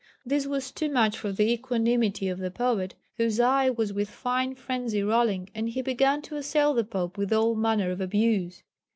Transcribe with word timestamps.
This 0.25 0.47
was 0.47 0.71
too 0.71 0.89
much 0.89 1.15
for 1.15 1.31
the 1.31 1.51
equanimity 1.51 2.27
of 2.27 2.39
the 2.39 2.49
poet, 2.49 2.95
whose 3.17 3.39
eye 3.39 3.69
was 3.69 3.93
with 3.93 4.09
fine 4.09 4.55
frenzy 4.55 5.03
rolling, 5.03 5.51
and 5.53 5.69
he 5.69 5.83
began 5.83 6.23
to 6.23 6.37
assail 6.37 6.73
the 6.73 6.83
Pope 6.83 7.19
with 7.19 7.31
all 7.31 7.53
manner 7.53 7.91
of 7.91 8.01
abuse. 8.01 8.63